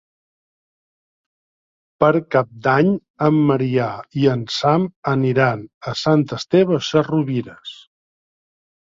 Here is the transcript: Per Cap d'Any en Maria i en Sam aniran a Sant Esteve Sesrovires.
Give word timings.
Per 2.03 2.07
Cap 2.35 2.47
d'Any 2.67 2.87
en 3.27 3.37
Maria 3.49 3.89
i 4.21 4.25
en 4.31 4.41
Sam 4.55 4.87
aniran 5.11 5.61
a 5.91 5.93
Sant 6.05 6.25
Esteve 6.39 6.79
Sesrovires. 6.89 7.75